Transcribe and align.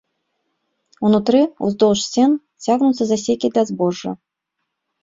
Унутры, 1.09 1.41
уздоўж 1.67 1.99
сцен, 2.07 2.31
цягнуцца 2.67 3.03
засекі 3.13 3.47
для 3.55 3.63
збожжа. 3.73 4.11